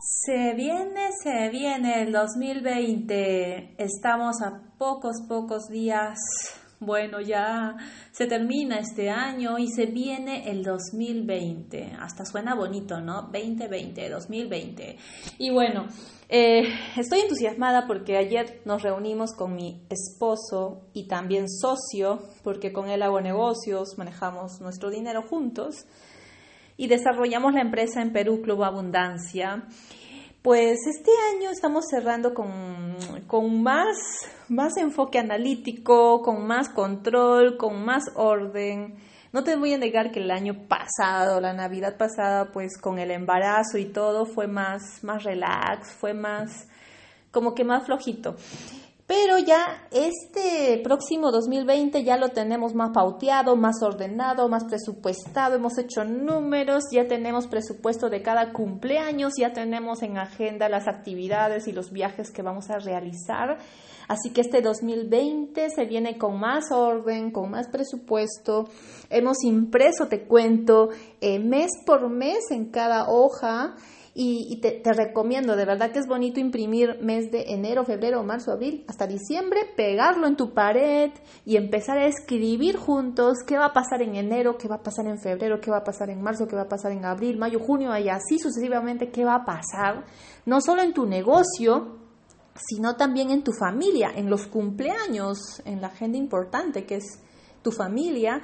Se 0.00 0.54
viene, 0.54 1.10
se 1.20 1.48
viene 1.48 2.02
el 2.02 2.12
2020. 2.12 3.74
Estamos 3.78 4.40
a 4.42 4.62
pocos, 4.78 5.16
pocos 5.28 5.66
días. 5.68 6.18
Bueno, 6.78 7.20
ya 7.20 7.76
se 8.12 8.28
termina 8.28 8.78
este 8.78 9.10
año 9.10 9.58
y 9.58 9.66
se 9.66 9.86
viene 9.86 10.48
el 10.52 10.62
2020. 10.62 11.96
Hasta 11.98 12.24
suena 12.24 12.54
bonito, 12.54 13.00
¿no? 13.00 13.22
2020, 13.22 14.08
2020. 14.08 14.96
Y 15.38 15.50
bueno, 15.50 15.88
eh, 16.28 16.62
estoy 16.96 17.20
entusiasmada 17.20 17.88
porque 17.88 18.16
ayer 18.18 18.62
nos 18.64 18.82
reunimos 18.82 19.32
con 19.32 19.56
mi 19.56 19.84
esposo 19.90 20.90
y 20.92 21.08
también 21.08 21.48
socio, 21.48 22.22
porque 22.44 22.72
con 22.72 22.88
él 22.88 23.02
hago 23.02 23.20
negocios, 23.20 23.98
manejamos 23.98 24.60
nuestro 24.60 24.90
dinero 24.90 25.22
juntos 25.22 25.86
y 26.78 26.86
desarrollamos 26.86 27.52
la 27.52 27.60
empresa 27.60 28.00
en 28.00 28.12
Perú 28.12 28.40
Club 28.40 28.62
Abundancia. 28.62 29.64
Pues 30.40 30.78
este 30.86 31.10
año 31.34 31.50
estamos 31.50 31.86
cerrando 31.90 32.32
con, 32.32 32.96
con 33.26 33.62
más, 33.62 33.96
más 34.48 34.76
enfoque 34.76 35.18
analítico, 35.18 36.22
con 36.22 36.46
más 36.46 36.68
control, 36.70 37.58
con 37.58 37.84
más 37.84 38.04
orden. 38.14 38.94
No 39.32 39.42
te 39.42 39.56
voy 39.56 39.74
a 39.74 39.78
negar 39.78 40.12
que 40.12 40.20
el 40.20 40.30
año 40.30 40.68
pasado, 40.68 41.40
la 41.40 41.52
Navidad 41.52 41.98
pasada, 41.98 42.52
pues 42.52 42.78
con 42.80 43.00
el 43.00 43.10
embarazo 43.10 43.76
y 43.76 43.86
todo 43.86 44.24
fue 44.24 44.46
más, 44.46 45.02
más 45.02 45.24
relax, 45.24 45.92
fue 45.92 46.14
más, 46.14 46.68
como 47.32 47.54
que 47.56 47.64
más 47.64 47.84
flojito. 47.84 48.36
Pero 49.08 49.38
ya 49.38 49.88
este 49.90 50.82
próximo 50.84 51.32
2020 51.32 52.04
ya 52.04 52.18
lo 52.18 52.28
tenemos 52.28 52.74
más 52.74 52.90
pauteado, 52.92 53.56
más 53.56 53.82
ordenado, 53.82 54.50
más 54.50 54.64
presupuestado, 54.64 55.56
hemos 55.56 55.78
hecho 55.78 56.04
números, 56.04 56.84
ya 56.92 57.08
tenemos 57.08 57.46
presupuesto 57.46 58.10
de 58.10 58.20
cada 58.20 58.52
cumpleaños, 58.52 59.32
ya 59.40 59.54
tenemos 59.54 60.02
en 60.02 60.18
agenda 60.18 60.68
las 60.68 60.86
actividades 60.88 61.66
y 61.68 61.72
los 61.72 61.90
viajes 61.90 62.30
que 62.30 62.42
vamos 62.42 62.68
a 62.68 62.80
realizar. 62.80 63.56
Así 64.08 64.28
que 64.28 64.42
este 64.42 64.60
2020 64.60 65.70
se 65.70 65.86
viene 65.86 66.18
con 66.18 66.38
más 66.38 66.70
orden, 66.70 67.30
con 67.30 67.50
más 67.50 67.66
presupuesto. 67.68 68.68
Hemos 69.08 69.42
impreso, 69.42 70.08
te 70.08 70.26
cuento, 70.26 70.90
eh, 71.22 71.38
mes 71.38 71.70
por 71.86 72.10
mes 72.10 72.50
en 72.50 72.66
cada 72.66 73.08
hoja 73.08 73.74
y, 74.20 74.56
te, 74.56 74.82
recomiendo, 74.92 75.54
de 75.54 75.64
verdad 75.64 75.92
que 75.92 76.00
es 76.00 76.08
bonito 76.08 76.40
imprimir 76.40 76.98
mes 77.00 77.30
de 77.30 77.52
enero, 77.52 77.84
febrero, 77.84 78.24
marzo, 78.24 78.50
abril, 78.50 78.84
hasta 78.88 79.06
diciembre, 79.06 79.60
pegarlo 79.76 80.26
en 80.26 80.34
tu 80.34 80.52
pared 80.54 81.12
y 81.44 81.56
empezar 81.56 81.98
a 81.98 82.06
escribir 82.06 82.76
juntos 82.76 83.36
qué 83.46 83.56
va 83.56 83.66
a 83.66 83.72
pasar 83.72 84.02
en 84.02 84.16
enero, 84.16 84.58
qué 84.58 84.66
va 84.66 84.76
a 84.76 84.82
pasar 84.82 85.06
en 85.06 85.20
febrero, 85.20 85.60
qué 85.60 85.70
va 85.70 85.78
a 85.78 85.84
pasar 85.84 86.10
en 86.10 86.20
marzo, 86.20 86.48
qué 86.48 86.56
va 86.56 86.62
a 86.62 86.68
pasar 86.68 86.90
en 86.90 87.04
abril, 87.04 87.38
mayo, 87.38 87.60
junio 87.60 87.96
y 87.96 88.08
así 88.08 88.40
sucesivamente 88.40 89.12
qué 89.12 89.24
va 89.24 89.36
a 89.36 89.44
pasar, 89.44 90.04
no 90.46 90.60
solo 90.60 90.82
en 90.82 90.92
tu 90.92 91.06
negocio, 91.06 91.98
sino 92.56 92.96
también 92.96 93.30
en 93.30 93.44
tu 93.44 93.52
familia, 93.52 94.10
en 94.16 94.28
los 94.28 94.48
cumpleaños, 94.48 95.62
en 95.64 95.80
la 95.80 95.88
agenda 95.88 96.18
importante 96.18 96.86
que 96.86 96.96
es 96.96 97.22
tu 97.68 97.72
familia 97.76 98.40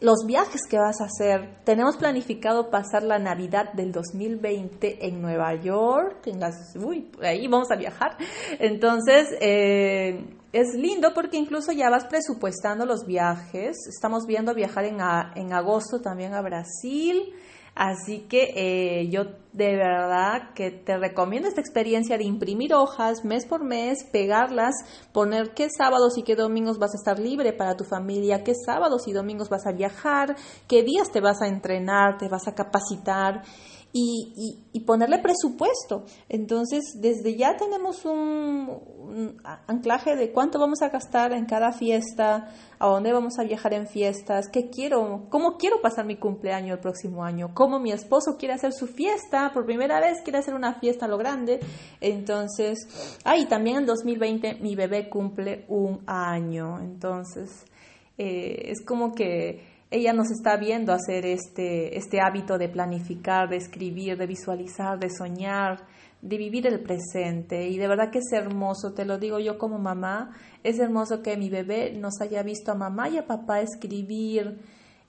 los 0.00 0.26
viajes 0.26 0.60
que 0.68 0.76
vas 0.76 1.00
a 1.00 1.04
hacer. 1.04 1.62
Tenemos 1.64 1.96
planificado 1.96 2.70
pasar 2.70 3.04
la 3.04 3.18
Navidad 3.18 3.72
del 3.72 3.92
2020 3.92 5.06
en 5.06 5.22
Nueva 5.22 5.54
York, 5.54 6.26
en 6.26 6.40
las, 6.40 6.74
uy, 6.76 7.10
ahí 7.22 7.46
vamos 7.48 7.70
a 7.70 7.76
viajar. 7.76 8.16
Entonces, 8.58 9.28
eh, 9.40 10.33
es 10.54 10.72
lindo 10.74 11.12
porque 11.14 11.36
incluso 11.36 11.72
ya 11.72 11.90
vas 11.90 12.04
presupuestando 12.04 12.86
los 12.86 13.06
viajes. 13.06 13.76
Estamos 13.88 14.24
viendo 14.24 14.54
viajar 14.54 14.84
en, 14.84 14.98
en 15.34 15.52
agosto 15.52 16.00
también 16.00 16.32
a 16.32 16.42
Brasil. 16.42 17.34
Así 17.74 18.20
que 18.28 18.52
eh, 18.54 19.08
yo 19.10 19.24
de 19.52 19.74
verdad 19.74 20.54
que 20.54 20.70
te 20.70 20.96
recomiendo 20.96 21.48
esta 21.48 21.60
experiencia 21.60 22.16
de 22.18 22.22
imprimir 22.22 22.72
hojas 22.72 23.24
mes 23.24 23.46
por 23.46 23.64
mes, 23.64 24.04
pegarlas, 24.12 24.76
poner 25.12 25.54
qué 25.54 25.66
sábados 25.76 26.16
y 26.16 26.22
qué 26.22 26.36
domingos 26.36 26.78
vas 26.78 26.92
a 26.94 26.98
estar 26.98 27.18
libre 27.18 27.52
para 27.52 27.76
tu 27.76 27.82
familia, 27.82 28.44
qué 28.44 28.52
sábados 28.54 29.08
y 29.08 29.12
domingos 29.12 29.48
vas 29.48 29.66
a 29.66 29.72
viajar, 29.72 30.36
qué 30.68 30.84
días 30.84 31.10
te 31.10 31.20
vas 31.20 31.42
a 31.42 31.48
entrenar, 31.48 32.16
te 32.16 32.28
vas 32.28 32.46
a 32.46 32.54
capacitar 32.54 33.42
y, 33.96 34.80
ponerle 34.84 35.18
presupuesto. 35.20 36.04
Entonces, 36.28 37.00
desde 37.00 37.36
ya 37.36 37.56
tenemos 37.56 38.04
un, 38.04 39.40
anclaje 39.66 40.16
de 40.16 40.32
cuánto 40.32 40.58
vamos 40.58 40.82
a 40.82 40.88
gastar 40.88 41.32
en 41.32 41.46
cada 41.46 41.72
fiesta, 41.72 42.50
a 42.78 42.88
dónde 42.88 43.12
vamos 43.12 43.38
a 43.38 43.44
viajar 43.44 43.72
en 43.72 43.86
fiestas, 43.86 44.48
qué 44.52 44.68
quiero, 44.68 45.26
cómo 45.30 45.56
quiero 45.56 45.80
pasar 45.80 46.04
mi 46.04 46.16
cumpleaños 46.16 46.76
el 46.76 46.80
próximo 46.80 47.24
año, 47.24 47.52
cómo 47.54 47.78
mi 47.78 47.92
esposo 47.92 48.36
quiere 48.36 48.54
hacer 48.54 48.72
su 48.72 48.88
fiesta, 48.88 49.52
por 49.54 49.64
primera 49.64 50.00
vez 50.00 50.20
quiere 50.22 50.40
hacer 50.40 50.54
una 50.54 50.74
fiesta 50.74 51.06
a 51.06 51.08
lo 51.08 51.16
grande. 51.16 51.60
Entonces, 52.00 52.88
ah, 53.24 53.36
y 53.36 53.46
también 53.46 53.78
en 53.78 53.86
2020 53.86 54.58
mi 54.60 54.74
bebé 54.74 55.08
cumple 55.08 55.64
un 55.68 56.02
año. 56.06 56.80
Entonces, 56.80 57.64
eh, 58.18 58.70
es 58.70 58.84
como 58.84 59.14
que 59.14 59.73
ella 59.94 60.12
nos 60.12 60.32
está 60.32 60.56
viendo 60.56 60.92
hacer 60.92 61.24
este, 61.24 61.96
este 61.96 62.20
hábito 62.20 62.58
de 62.58 62.68
planificar, 62.68 63.48
de 63.48 63.58
escribir, 63.58 64.18
de 64.18 64.26
visualizar, 64.26 64.98
de 64.98 65.08
soñar, 65.08 65.86
de 66.20 66.36
vivir 66.36 66.66
el 66.66 66.80
presente. 66.82 67.68
Y 67.68 67.78
de 67.78 67.86
verdad 67.86 68.10
que 68.10 68.18
es 68.18 68.32
hermoso, 68.32 68.92
te 68.92 69.04
lo 69.04 69.18
digo 69.18 69.38
yo 69.38 69.56
como 69.56 69.78
mamá, 69.78 70.34
es 70.64 70.80
hermoso 70.80 71.22
que 71.22 71.36
mi 71.36 71.48
bebé 71.48 71.92
nos 71.96 72.20
haya 72.20 72.42
visto 72.42 72.72
a 72.72 72.74
mamá 72.74 73.08
y 73.08 73.18
a 73.18 73.28
papá 73.28 73.60
escribir, 73.60 74.58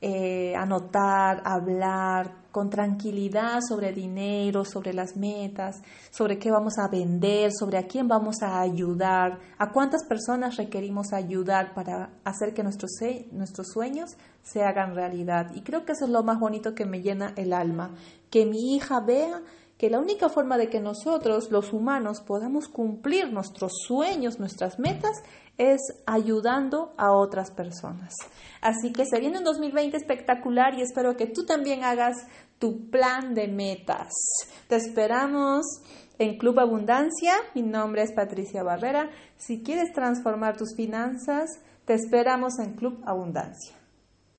eh, 0.01 0.55
anotar, 0.55 1.41
hablar 1.45 2.45
con 2.51 2.69
tranquilidad 2.69 3.59
sobre 3.67 3.91
dinero, 3.91 4.63
sobre 4.63 4.93
las 4.93 5.17
metas, 5.17 5.81
sobre 6.09 6.39
qué 6.39 6.51
vamos 6.51 6.77
a 6.77 6.87
vender, 6.87 7.51
sobre 7.51 7.77
a 7.77 7.87
quién 7.87 8.07
vamos 8.07 8.41
a 8.41 8.61
ayudar, 8.61 9.39
a 9.57 9.71
cuántas 9.71 10.05
personas 10.05 10.55
requerimos 10.55 11.11
ayudar 11.11 11.73
para 11.73 12.11
hacer 12.23 12.53
que 12.53 12.63
nuestros, 12.63 12.91
nuestros 13.31 13.67
sueños 13.73 14.11
se 14.41 14.63
hagan 14.63 14.95
realidad. 14.95 15.51
Y 15.53 15.63
creo 15.63 15.83
que 15.85 15.91
eso 15.91 16.05
es 16.05 16.11
lo 16.11 16.23
más 16.23 16.39
bonito 16.39 16.75
que 16.75 16.85
me 16.85 17.01
llena 17.01 17.33
el 17.35 17.51
alma, 17.51 17.95
que 18.29 18.45
mi 18.45 18.75
hija 18.75 19.01
vea 19.01 19.41
que 19.77 19.89
la 19.89 19.99
única 19.99 20.29
forma 20.29 20.57
de 20.57 20.69
que 20.69 20.79
nosotros, 20.79 21.51
los 21.51 21.73
humanos, 21.73 22.21
podamos 22.21 22.67
cumplir 22.67 23.31
nuestros 23.31 23.73
sueños, 23.85 24.39
nuestras 24.39 24.79
metas, 24.79 25.21
es 25.57 25.81
ayudando 26.05 26.93
a 26.97 27.11
otras 27.11 27.51
personas. 27.51 28.13
Así 28.61 28.91
que 28.91 29.05
se 29.05 29.19
viene 29.19 29.37
un 29.37 29.43
2020 29.43 29.97
espectacular 29.97 30.73
y 30.75 30.81
espero 30.81 31.15
que 31.17 31.27
tú 31.27 31.45
también 31.45 31.83
hagas 31.83 32.15
tu 32.59 32.89
plan 32.89 33.33
de 33.33 33.47
metas. 33.47 34.11
Te 34.67 34.77
esperamos 34.77 35.65
en 36.19 36.37
Club 36.37 36.59
Abundancia. 36.59 37.33
Mi 37.53 37.61
nombre 37.61 38.03
es 38.03 38.13
Patricia 38.13 38.63
Barrera. 38.63 39.09
Si 39.37 39.61
quieres 39.61 39.91
transformar 39.93 40.57
tus 40.57 40.75
finanzas, 40.75 41.49
te 41.85 41.93
esperamos 41.93 42.59
en 42.59 42.73
Club 42.73 43.01
Abundancia. 43.05 43.75